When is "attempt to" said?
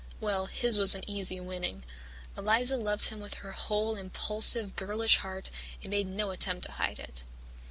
6.31-6.71